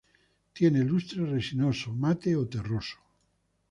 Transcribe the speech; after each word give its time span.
Tiene 0.59 0.83
lustre 0.83 1.27
resinoso, 1.27 1.93
mate 1.93 2.35
o 2.35 2.47
terroso. 2.47 2.97